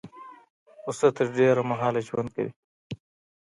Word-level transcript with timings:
پسه 0.83 1.07
تر 1.15 1.25
ډېره 1.37 1.61
مهاله 1.71 2.01
ژوند 2.07 2.29
کوي. 2.35 2.51